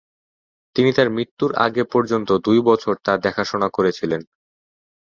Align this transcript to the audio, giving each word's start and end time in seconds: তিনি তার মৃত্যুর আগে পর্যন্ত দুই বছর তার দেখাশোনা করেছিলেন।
তিনি 0.75 0.89
তার 0.93 1.07
মৃত্যুর 1.09 1.51
আগে 1.65 1.83
পর্যন্ত 1.93 2.29
দুই 2.45 2.59
বছর 2.61 2.93
তার 3.05 3.17
দেখাশোনা 3.19 3.67
করেছিলেন। 3.69 4.21